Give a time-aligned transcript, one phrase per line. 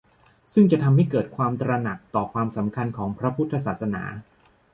[0.53, 4.03] ซึ่งจะทำให้เกิดความตระหนักต่อความสำคัญของพระพุทธศาสนา